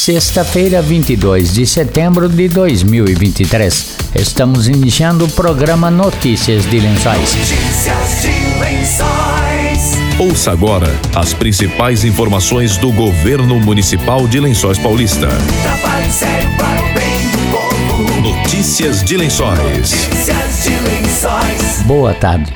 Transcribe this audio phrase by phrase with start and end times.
[0.00, 3.98] Sexta-feira, 22 de setembro de 2023.
[4.14, 7.34] Estamos iniciando o programa Notícias de Lençóis.
[7.34, 9.98] Notícias de Lençóis.
[10.18, 15.28] Ouça agora as principais informações do governo municipal de Lençóis Paulista.
[15.28, 18.20] Trabalho sério para o bem do povo.
[18.22, 19.58] Notícias de Lençóis.
[19.58, 21.82] Notícias de Lençóis.
[21.84, 22.50] Boa tarde.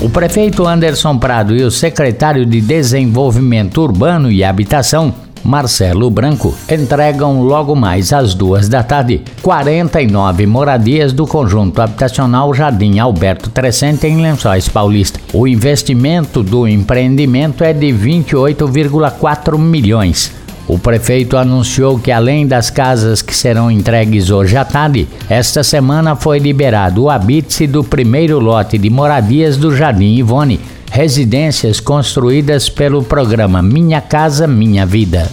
[0.00, 7.42] O prefeito Anderson Prado e o secretário de Desenvolvimento Urbano e Habitação Marcelo Branco, entregam
[7.42, 14.20] logo mais às duas da tarde 49 moradias do conjunto habitacional Jardim Alberto Trescente em
[14.20, 15.20] Lençóis Paulista.
[15.32, 20.32] O investimento do empreendimento é de 28,4 milhões.
[20.66, 26.16] O prefeito anunciou que, além das casas que serão entregues hoje à tarde, esta semana
[26.16, 30.58] foi liberado o habite do primeiro lote de moradias do Jardim Ivone,
[30.90, 35.30] residências construídas pelo programa Minha Casa Minha Vida.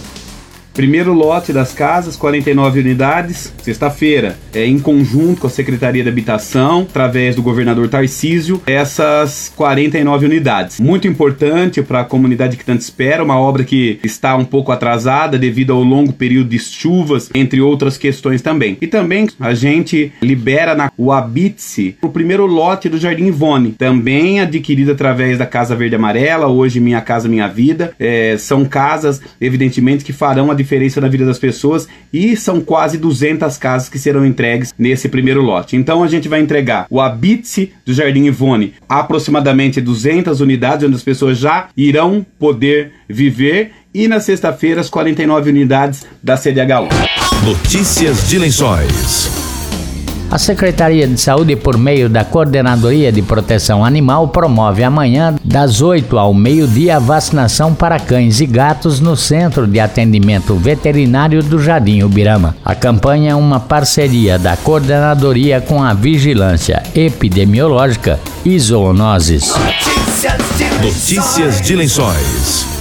[0.74, 6.80] Primeiro lote das casas, 49 unidades, sexta-feira, é, em conjunto com a Secretaria de Habitação,
[6.80, 10.80] através do governador Tarcísio, essas 49 unidades.
[10.80, 15.38] Muito importante para a comunidade que tanto espera, uma obra que está um pouco atrasada
[15.38, 18.76] devido ao longo período de chuvas, entre outras questões também.
[18.80, 24.40] E também a gente libera na, o Habite o primeiro lote do Jardim Ivone, também
[24.40, 27.92] adquirido através da Casa Verde Amarela, hoje Minha Casa Minha Vida.
[27.96, 32.98] É, são casas, evidentemente, que farão a diferença na vida das pessoas e são quase
[32.98, 35.76] 200 casas que serão entregues nesse primeiro lote.
[35.76, 41.02] Então a gente vai entregar o Habite do Jardim Ivone, aproximadamente 200 unidades onde as
[41.02, 46.88] pessoas já irão poder viver e na sexta-feira as 49 unidades da CDHU.
[47.44, 49.43] Notícias de Lençóis.
[50.34, 56.18] A Secretaria de Saúde, por meio da Coordenadoria de Proteção Animal, promove amanhã, das 8
[56.18, 62.02] ao meio-dia, a vacinação para cães e gatos no Centro de Atendimento Veterinário do Jardim
[62.02, 62.56] Ubirama.
[62.64, 69.52] A campanha é uma parceria da Coordenadoria com a Vigilância Epidemiológica e Zoonoses.
[70.82, 72.73] Notícias de Lençóis.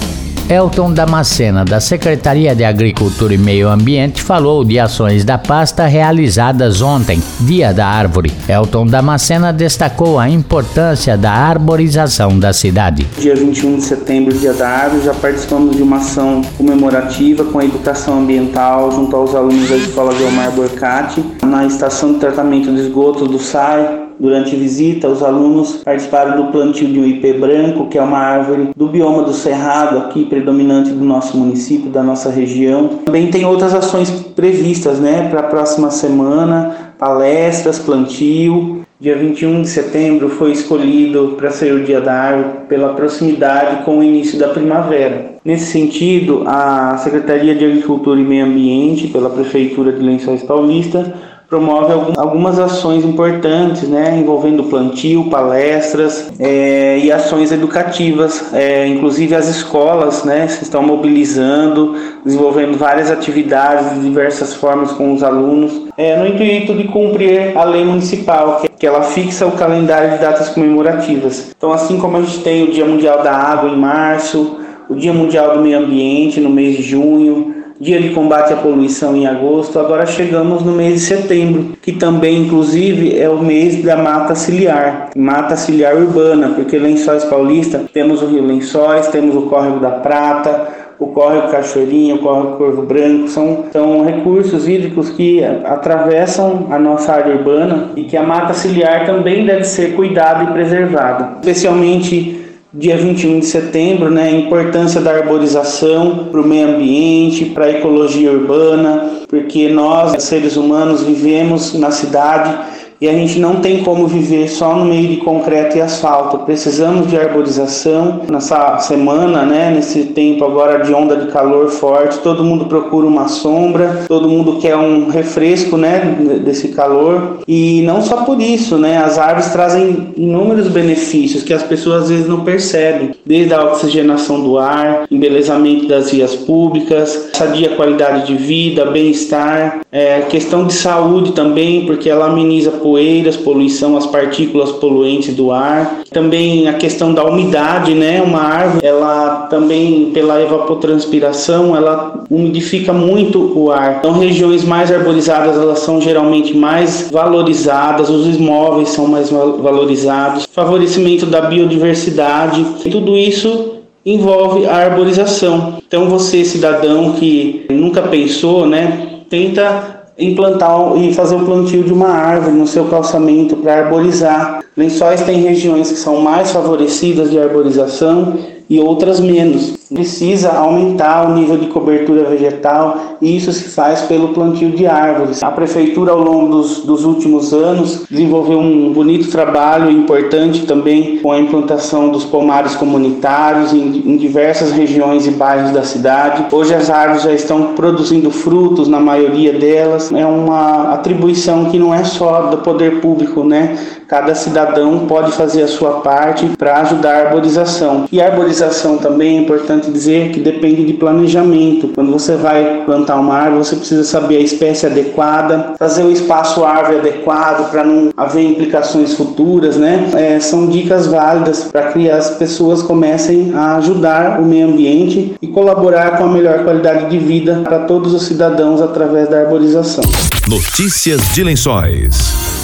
[0.49, 6.81] Elton Damascena, da Secretaria de Agricultura e Meio Ambiente, falou de ações da pasta realizadas
[6.81, 8.31] ontem, Dia da Árvore.
[8.47, 13.07] Elton Damascena destacou a importância da arborização da cidade.
[13.17, 17.65] Dia 21 de setembro, Dia da Árvore, já participamos de uma ação comemorativa com a
[17.65, 23.29] educação ambiental junto aos alunos da Escola Delmar Borcati, na estação de tratamento de esgotos
[23.29, 27.97] do SAI, Durante a visita, os alunos participaram do plantio de um ipê branco, que
[27.97, 32.87] é uma árvore do bioma do Cerrado, aqui predominante do nosso município, da nossa região.
[33.03, 38.85] Também tem outras ações previstas né, para a próxima semana, palestras, plantio.
[38.97, 43.99] Dia 21 de setembro foi escolhido para ser o Dia da Árvore pela proximidade com
[43.99, 45.33] o início da primavera.
[45.43, 51.13] Nesse sentido, a Secretaria de Agricultura e Meio Ambiente, pela Prefeitura de Lençóis Paulista,
[51.49, 58.53] promove algumas ações importantes, né, envolvendo plantio, palestras é, e ações educativas.
[58.53, 61.95] É, inclusive as escolas, né, se estão mobilizando,
[62.25, 67.63] desenvolvendo várias atividades de diversas formas com os alunos, é, no intuito de cumprir a
[67.63, 71.51] lei municipal, que, que ela fixa o calendário de datas comemorativas.
[71.55, 74.57] Então, assim como a gente tem o Dia Mundial da Água em março,
[74.89, 79.13] o Dia Mundial do Meio Ambiente no mês de junho, Dia de Combate à Poluição
[79.13, 83.97] em agosto, agora chegamos no mês de setembro, que também, inclusive, é o mês da
[83.97, 89.81] mata ciliar, mata ciliar urbana, porque Lençóis Paulista temos o Rio Lençóis, temos o Córrego
[89.81, 96.67] da Prata, o córrego Cachoeirinha, o córrego Corvo Branco, são, são recursos hídricos que atravessam
[96.71, 101.33] a nossa área urbana e que a mata ciliar também deve ser cuidada e preservada,
[101.41, 102.42] especialmente
[102.73, 107.69] dia 21 de setembro, né, a importância da arborização para o meio ambiente, para a
[107.69, 112.57] ecologia urbana, porque nós, seres humanos, vivemos na cidade
[113.03, 116.37] e a gente não tem como viver só no meio de concreto e asfalto.
[116.45, 118.21] Precisamos de arborização.
[118.31, 123.27] Nessa semana, né, nesse tempo agora de onda de calor forte, todo mundo procura uma
[123.27, 126.15] sombra, todo mundo quer um refresco, né,
[126.45, 127.39] desse calor.
[127.45, 132.09] E não só por isso, né, as árvores trazem inúmeros benefícios que as pessoas às
[132.09, 138.35] vezes não percebem, desde a oxigenação do ar, embelezamento das vias públicas, sadia qualidade de
[138.35, 144.71] vida, bem-estar, é, questão de saúde também, porque ela ameniza por poeiras, poluição, as partículas
[144.73, 146.03] poluentes do ar.
[146.11, 148.21] Também a questão da umidade, né?
[148.21, 153.97] Uma árvore, ela também pela evapotranspiração, ela umidifica muito o ar.
[153.97, 161.25] Então, regiões mais arborizadas, elas são geralmente mais valorizadas, os imóveis são mais valorizados, favorecimento
[161.25, 162.63] da biodiversidade.
[162.91, 163.71] Tudo isso
[164.05, 165.77] envolve a arborização.
[165.87, 172.09] Então você, cidadão que nunca pensou, né, tenta implantar e fazer o plantio de uma
[172.09, 174.63] árvore no seu calçamento para arborizar.
[174.75, 178.37] Lençóis tem regiões que são mais favorecidas de arborização
[178.69, 179.82] e outras menos.
[179.93, 185.43] Precisa aumentar o nível de cobertura vegetal e isso se faz pelo plantio de árvores.
[185.43, 191.31] A prefeitura, ao longo dos, dos últimos anos, desenvolveu um bonito trabalho importante também com
[191.31, 196.45] a implantação dos pomares comunitários em, em diversas regiões e bairros da cidade.
[196.51, 200.11] Hoje as árvores já estão produzindo frutos, na maioria delas.
[200.11, 203.77] É uma atribuição que não é só do poder público, né?
[204.07, 208.05] Cada cidadão pode fazer a sua parte para ajudar a arborização.
[208.11, 211.89] E a arborização também é importante dizer que depende de planejamento.
[211.89, 216.63] Quando você vai plantar uma árvore, você precisa saber a espécie adequada, fazer o espaço
[216.63, 220.09] árvore adequado para não haver implicações futuras, né?
[220.15, 225.47] É, são dicas válidas para que as pessoas comecem a ajudar o meio ambiente e
[225.47, 230.03] colaborar com a melhor qualidade de vida para todos os cidadãos através da arborização.
[230.47, 232.62] Notícias de Lençóis.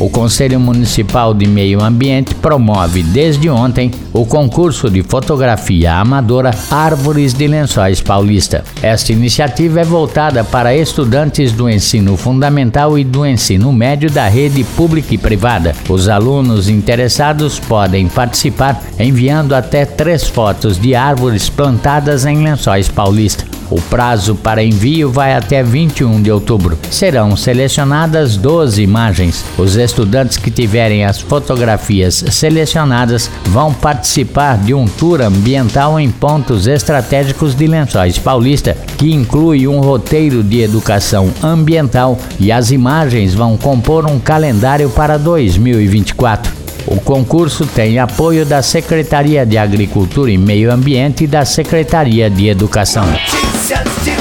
[0.00, 7.34] O Conselho Municipal de Meio Ambiente promove desde ontem o concurso de fotografia amadora Árvores
[7.34, 8.64] de Lençóis Paulista.
[8.82, 14.64] Esta iniciativa é voltada para estudantes do ensino fundamental e do ensino médio da rede
[14.64, 15.74] pública e privada.
[15.86, 23.59] Os alunos interessados podem participar enviando até três fotos de árvores plantadas em Lençóis Paulista.
[23.70, 26.76] O prazo para envio vai até 21 de outubro.
[26.90, 29.44] Serão selecionadas 12 imagens.
[29.56, 36.66] Os estudantes que tiverem as fotografias selecionadas vão participar de um tour ambiental em pontos
[36.66, 43.56] estratégicos de Lençóis Paulista, que inclui um roteiro de educação ambiental e as imagens vão
[43.56, 46.60] compor um calendário para 2024.
[46.86, 52.48] O concurso tem apoio da Secretaria de Agricultura e Meio Ambiente e da Secretaria de
[52.48, 53.04] Educação.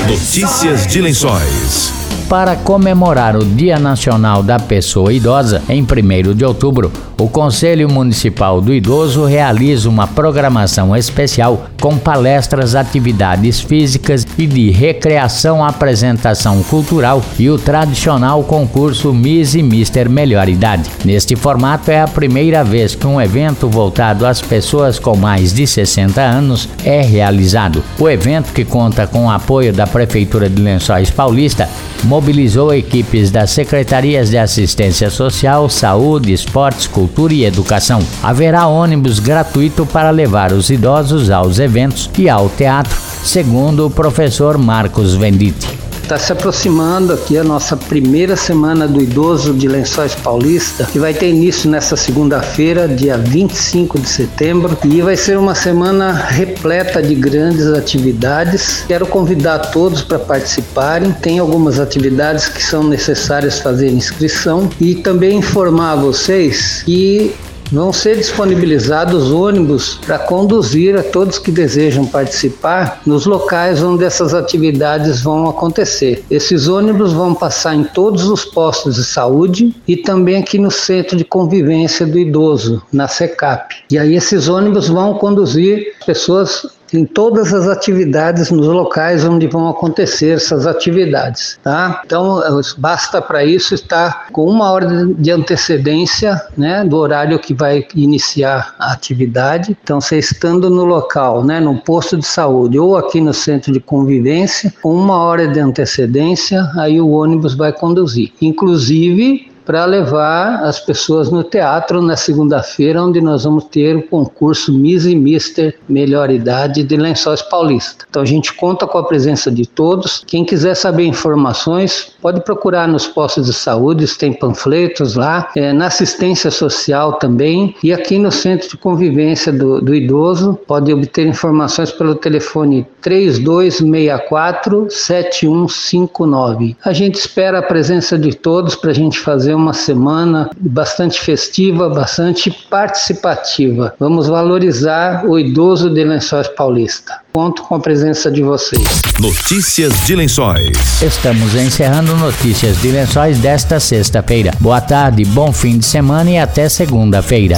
[0.08, 1.99] Notícias de Lençóis.
[2.30, 8.62] Para comemorar o Dia Nacional da Pessoa Idosa, em 1 de outubro, o Conselho Municipal
[8.62, 17.22] do Idoso realiza uma programação especial com palestras, atividades físicas e de recreação, apresentação cultural
[17.40, 20.88] e o tradicional concurso Miss e Mister Melhor Idade.
[21.04, 25.66] Neste formato é a primeira vez que um evento voltado às pessoas com mais de
[25.66, 27.84] 60 anos é realizado.
[27.98, 31.68] O evento, que conta com o apoio da Prefeitura de Lençóis Paulista,
[32.04, 38.00] mobilizou equipes das secretarias de assistência social, saúde, esportes, cultura e educação.
[38.24, 44.58] Haverá ônibus gratuito para levar os idosos aos eventos e ao teatro, segundo o professor
[44.58, 45.89] Marcos Venditti.
[46.10, 51.14] Está se aproximando aqui a nossa primeira semana do idoso de Lençóis Paulista, que vai
[51.14, 57.14] ter início nessa segunda-feira, dia 25 de setembro, e vai ser uma semana repleta de
[57.14, 58.86] grandes atividades.
[58.88, 61.12] Quero convidar todos para participarem.
[61.12, 67.36] Tem algumas atividades que são necessárias fazer inscrição e também informar a vocês que
[67.72, 74.34] vão ser disponibilizados ônibus para conduzir a todos que desejam participar nos locais onde essas
[74.34, 76.24] atividades vão acontecer.
[76.30, 81.18] Esses ônibus vão passar em todos os postos de saúde e também aqui no Centro
[81.18, 83.76] de Convivência do Idoso, na SECAP.
[83.92, 89.68] E aí esses ônibus vão conduzir pessoas em todas as atividades nos locais onde vão
[89.68, 92.02] acontecer essas atividades, tá?
[92.06, 92.42] Então
[92.78, 98.76] basta para isso estar com uma hora de antecedência, né, do horário que vai iniciar
[98.80, 99.78] a atividade.
[99.84, 103.80] Então você estando no local, né, no posto de saúde ou aqui no centro de
[103.80, 108.32] convivência, com uma hora de antecedência, aí o ônibus vai conduzir.
[108.42, 114.74] Inclusive para levar as pessoas no teatro na segunda-feira, onde nós vamos ter o concurso
[114.74, 118.04] Miss e Mister Melhor Idade de Lençóis Paulista.
[118.10, 120.24] Então a gente conta com a presença de todos.
[120.26, 125.86] Quem quiser saber informações, pode procurar nos postos de saúde, tem panfletos lá, é, na
[125.86, 131.92] assistência social também, e aqui no Centro de Convivência do, do Idoso, pode obter informações
[131.92, 136.76] pelo telefone 3264 7159.
[136.84, 141.90] A gente espera a presença de todos para a gente fazer uma semana bastante festiva,
[141.90, 143.94] bastante participativa.
[144.00, 147.20] Vamos valorizar o idoso de Lençóis Paulista.
[147.34, 149.02] Conto com a presença de vocês.
[149.20, 151.02] Notícias de Lençóis.
[151.02, 154.52] Estamos encerrando Notícias de Lençóis desta sexta-feira.
[154.60, 157.58] Boa tarde, bom fim de semana e até segunda-feira.